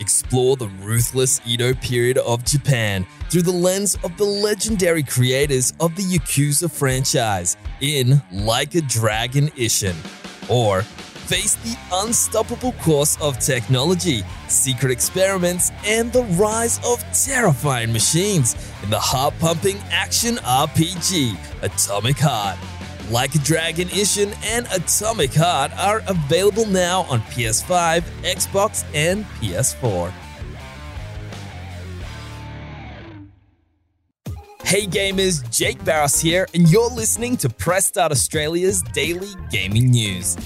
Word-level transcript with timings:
Explore 0.00 0.56
the 0.56 0.68
ruthless 0.80 1.40
Edo 1.46 1.74
period 1.74 2.18
of 2.18 2.44
Japan 2.44 3.06
through 3.30 3.42
the 3.42 3.52
lens 3.52 3.96
of 4.04 4.16
the 4.16 4.24
legendary 4.24 5.02
creators 5.02 5.72
of 5.80 5.94
the 5.96 6.02
Yakuza 6.02 6.70
franchise 6.70 7.56
in 7.80 8.22
Like 8.32 8.74
a 8.74 8.80
Dragon 8.82 9.48
Ishin. 9.50 9.94
Or 10.50 10.82
face 10.82 11.54
the 11.56 11.76
unstoppable 11.92 12.72
course 12.82 13.16
of 13.20 13.38
technology, 13.38 14.22
secret 14.48 14.92
experiments, 14.92 15.70
and 15.86 16.12
the 16.12 16.24
rise 16.24 16.78
of 16.84 17.02
terrifying 17.12 17.92
machines 17.92 18.54
in 18.82 18.90
the 18.90 19.00
heart 19.00 19.34
pumping 19.38 19.78
action 19.90 20.36
RPG 20.36 21.36
Atomic 21.62 22.18
Heart. 22.18 22.58
Like 23.10 23.34
a 23.34 23.38
Dragon 23.38 23.88
Ishin 23.88 24.34
and 24.44 24.66
Atomic 24.72 25.34
Heart 25.34 25.72
are 25.78 26.02
available 26.06 26.64
now 26.66 27.02
on 27.02 27.20
PS5, 27.22 28.00
Xbox, 28.22 28.84
and 28.94 29.26
PS4. 29.40 30.10
Hey 34.64 34.86
gamers, 34.86 35.48
Jake 35.54 35.84
Barros 35.84 36.18
here, 36.18 36.48
and 36.54 36.68
you're 36.70 36.88
listening 36.88 37.36
to 37.36 37.50
Press 37.50 37.86
Start 37.86 38.10
Australia's 38.10 38.80
daily 38.94 39.28
gaming 39.50 39.90
news. 39.90 40.36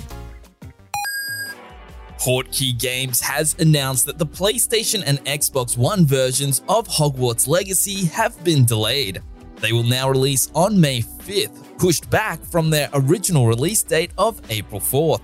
Portkey 2.19 2.77
Games 2.77 3.21
has 3.21 3.55
announced 3.61 4.07
that 4.07 4.19
the 4.19 4.27
PlayStation 4.27 5.05
and 5.07 5.25
Xbox 5.25 5.79
One 5.79 6.05
versions 6.05 6.61
of 6.69 6.88
Hogwarts 6.88 7.47
Legacy 7.47 8.07
have 8.07 8.43
been 8.43 8.65
delayed. 8.65 9.23
They 9.61 9.73
will 9.73 9.83
now 9.83 10.09
release 10.09 10.51
on 10.55 10.80
May 10.80 11.01
5th, 11.01 11.79
pushed 11.79 12.09
back 12.11 12.43
from 12.45 12.71
their 12.71 12.89
original 12.93 13.47
release 13.47 13.83
date 13.83 14.12
of 14.16 14.41
April 14.51 14.80
4th. 14.80 15.21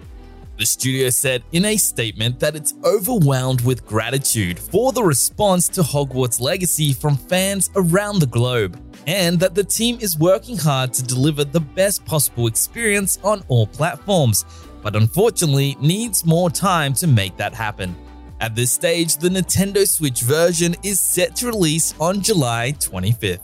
The 0.57 0.67
studio 0.67 1.11
said 1.11 1.43
in 1.51 1.65
a 1.65 1.77
statement 1.77 2.39
that 2.39 2.55
it's 2.55 2.75
overwhelmed 2.85 3.63
with 3.63 3.87
gratitude 3.87 4.59
for 4.59 4.93
the 4.93 5.03
response 5.03 5.69
to 5.71 5.83
Hogwarts 5.83 6.41
Legacy 6.41 6.93
from 6.93 7.17
fans 7.17 7.71
around 7.75 8.21
the 8.21 8.27
globe, 8.27 8.81
and 9.07 9.39
that 9.41 9.57
the 9.57 9.65
team 9.65 9.99
is 10.01 10.19
working 10.19 10.57
hard 10.57 10.93
to 10.95 11.03
deliver 11.03 11.45
the 11.45 11.61
best 11.61 12.05
possible 12.05 12.47
experience 12.47 13.19
on 13.25 13.43
all 13.49 13.67
platforms, 13.67 14.45
but 14.83 14.95
unfortunately 14.95 15.77
needs 15.81 16.25
more 16.25 16.51
time 16.51 16.93
to 16.95 17.09
make 17.09 17.37
that 17.37 17.55
happen. 17.55 17.97
At 18.41 18.55
this 18.55 18.71
stage, 18.71 19.17
the 19.17 19.29
Nintendo 19.29 19.89
Switch 19.89 20.23
version 20.23 20.77
is 20.83 21.01
set 21.01 21.35
to 21.37 21.47
release 21.47 21.95
on 21.99 22.21
July 22.21 22.75
25th. 22.79 23.41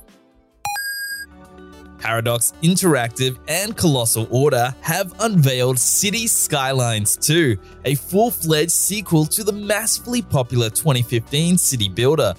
Paradox 2.01 2.55
Interactive 2.63 3.39
and 3.47 3.77
Colossal 3.77 4.27
Order 4.31 4.75
have 4.81 5.15
unveiled 5.21 5.79
City 5.79 6.27
Skylines 6.27 7.17
2, 7.17 7.57
a 7.85 7.95
full 7.95 8.31
fledged 8.31 8.73
sequel 8.73 9.27
to 9.27 9.45
the 9.45 9.53
massively 9.53 10.23
popular 10.23 10.71
2015 10.71 11.59
City 11.59 11.89
Builder. 11.89 12.35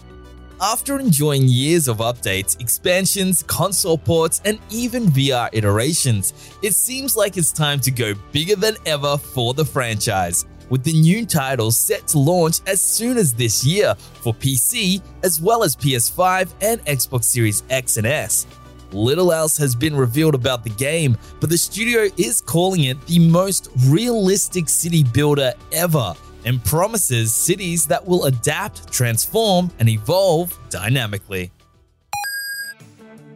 After 0.59 0.99
enjoying 0.99 1.47
years 1.47 1.87
of 1.87 1.97
updates, 1.97 2.59
expansions, 2.59 3.43
console 3.43 3.97
ports, 3.97 4.41
and 4.45 4.59
even 4.69 5.05
VR 5.05 5.49
iterations, 5.53 6.33
it 6.61 6.73
seems 6.73 7.15
like 7.15 7.37
it's 7.37 7.51
time 7.51 7.79
to 7.79 7.91
go 7.91 8.13
bigger 8.31 8.55
than 8.55 8.75
ever 8.85 9.17
for 9.17 9.53
the 9.53 9.65
franchise. 9.65 10.45
With 10.69 10.83
the 10.83 10.93
new 10.93 11.25
title 11.25 11.71
set 11.71 12.07
to 12.09 12.19
launch 12.19 12.61
as 12.65 12.79
soon 12.79 13.17
as 13.17 13.33
this 13.33 13.65
year 13.65 13.95
for 13.95 14.33
PC, 14.33 15.01
as 15.23 15.41
well 15.41 15.63
as 15.63 15.75
PS5 15.75 16.53
and 16.61 16.79
Xbox 16.85 17.25
Series 17.25 17.63
X 17.69 17.97
and 17.97 18.07
S. 18.07 18.45
Little 18.93 19.31
else 19.31 19.57
has 19.57 19.75
been 19.75 19.95
revealed 19.95 20.35
about 20.35 20.63
the 20.63 20.69
game, 20.71 21.17
but 21.39 21.49
the 21.49 21.57
studio 21.57 22.09
is 22.17 22.41
calling 22.41 22.85
it 22.85 22.99
the 23.07 23.19
most 23.19 23.69
realistic 23.87 24.67
city 24.67 25.03
builder 25.03 25.53
ever 25.71 26.13
and 26.45 26.63
promises 26.65 27.33
cities 27.33 27.85
that 27.87 28.05
will 28.05 28.25
adapt, 28.25 28.91
transform, 28.91 29.71
and 29.79 29.87
evolve 29.87 30.57
dynamically. 30.69 31.51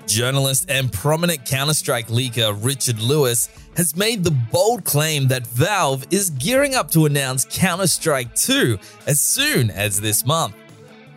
Journalist 0.07 0.69
and 0.69 0.91
prominent 0.91 1.45
Counter 1.45 1.73
Strike 1.73 2.07
leaker 2.07 2.57
Richard 2.63 2.99
Lewis 2.99 3.49
has 3.75 3.95
made 3.95 4.23
the 4.23 4.31
bold 4.31 4.85
claim 4.85 5.27
that 5.29 5.47
Valve 5.47 6.05
is 6.11 6.29
gearing 6.31 6.75
up 6.75 6.91
to 6.91 7.05
announce 7.05 7.45
Counter 7.49 7.87
Strike 7.87 8.33
2 8.35 8.77
as 9.07 9.19
soon 9.19 9.71
as 9.71 9.99
this 9.99 10.25
month. 10.25 10.55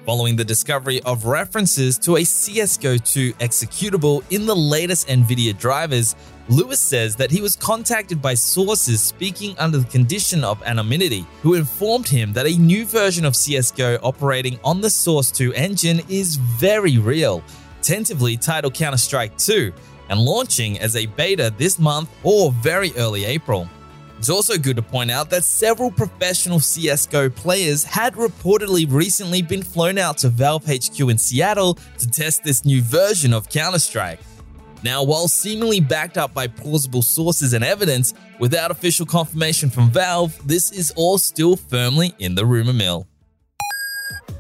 Following 0.09 0.37
the 0.37 0.45
discovery 0.45 1.03
of 1.03 1.27
references 1.27 1.99
to 1.99 2.17
a 2.17 2.21
CSGO 2.21 3.05
2 3.13 3.35
executable 3.35 4.25
in 4.31 4.47
the 4.47 4.57
latest 4.57 5.07
NVIDIA 5.07 5.53
drivers, 5.59 6.17
Lewis 6.49 6.81
says 6.81 7.15
that 7.17 7.31
he 7.31 7.43
was 7.43 7.55
contacted 7.57 8.23
by 8.23 8.33
sources 8.33 9.03
speaking 9.03 9.55
under 9.59 9.77
the 9.77 9.87
condition 9.89 10.45
of 10.45 10.63
anonymity, 10.63 11.27
who 11.43 11.53
informed 11.53 12.09
him 12.09 12.33
that 12.33 12.47
a 12.47 12.57
new 12.57 12.87
version 12.87 13.27
of 13.27 13.35
CSGO 13.35 13.99
operating 14.03 14.59
on 14.65 14.81
the 14.81 14.89
Source 14.89 15.31
2 15.31 15.53
engine 15.53 16.01
is 16.09 16.37
very 16.37 16.97
real, 16.97 17.43
tentatively 17.83 18.39
titled 18.39 18.73
Counter 18.73 18.97
Strike 18.97 19.37
2, 19.37 19.71
and 20.09 20.19
launching 20.19 20.79
as 20.79 20.97
a 20.97 21.05
beta 21.05 21.53
this 21.59 21.79
month 21.79 22.09
or 22.23 22.51
very 22.53 22.95
early 22.97 23.27
April. 23.27 23.69
It's 24.19 24.31
also 24.31 24.59
good 24.59 24.77
to 24.77 24.83
point 24.83 25.11
out 25.13 25.31
that 25.31 25.45
several 25.45 25.93
professional 25.93 26.59
CSGO 26.59 27.35
players 27.35 27.85
had 27.85 28.15
reportedly 28.15 28.91
recently 28.91 29.43
been 29.43 29.63
flown 29.63 29.97
out 29.97 30.19
to 30.19 30.29
Valve 30.29 30.67
HQ 30.67 30.99
in 31.01 31.17
Seattle 31.19 31.79
to 31.99 32.11
test 32.11 32.43
this 32.43 32.65
new 32.65 32.83
version 32.83 33.33
of 33.33 33.49
Counter 33.49 33.79
Strike. 33.79 34.19
Now, 34.83 35.05
while 35.05 35.29
seemingly 35.29 35.79
backed 35.81 36.19
up 36.19 36.35
by 36.35 36.49
plausible 36.49 37.03
sources 37.03 37.53
and 37.53 37.65
evidence, 37.65 38.13
without 38.41 38.73
official 38.73 39.07
confirmation 39.07 39.71
from 39.71 39.91
Valve, 39.91 40.37
this 40.47 40.73
is 40.73 40.93
all 40.97 41.19
still 41.19 41.57
firmly 41.57 42.13
in 42.19 42.35
the 42.35 42.45
rumor 42.45 42.73
mill. 42.73 43.07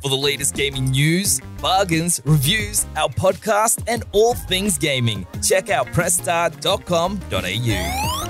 For 0.03 0.09
the 0.09 0.16
latest 0.16 0.55
gaming 0.55 0.91
news, 0.91 1.41
bargains, 1.60 2.21
reviews, 2.25 2.87
our 2.97 3.09
podcast, 3.09 3.83
and 3.89 4.05
all 4.12 4.34
things 4.34 4.78
gaming, 4.78 5.27
check 5.43 5.71
out 5.71 5.89
pressstart.com.au. 5.89 8.28